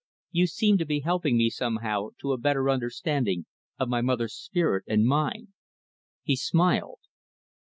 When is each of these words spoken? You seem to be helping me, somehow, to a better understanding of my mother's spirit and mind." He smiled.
You 0.31 0.47
seem 0.47 0.79
to 0.79 0.85
be 0.87 1.01
helping 1.01 1.37
me, 1.37 1.51
somehow, 1.51 2.07
to 2.21 2.31
a 2.33 2.37
better 2.39 2.71
understanding 2.71 3.45
of 3.77 3.87
my 3.87 4.01
mother's 4.01 4.33
spirit 4.33 4.83
and 4.87 5.05
mind." 5.05 5.49
He 6.23 6.35
smiled. 6.35 7.01